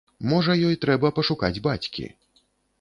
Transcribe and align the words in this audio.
Можа 0.29 0.55
ёй 0.69 0.77
трэба 0.85 1.13
пашукаць 1.19 1.53
бацькі. 1.71 2.11